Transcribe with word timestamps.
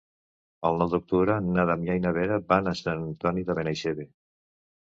El 0.69 0.79
nou 0.81 0.89
d'octubre 0.93 1.35
na 1.49 1.67
Damià 1.73 1.99
i 1.99 2.03
na 2.07 2.15
Vera 2.17 2.41
van 2.55 2.73
a 2.73 2.75
Sant 2.81 3.07
Antoni 3.11 3.47
de 3.51 3.61
Benaixeve. 3.61 4.11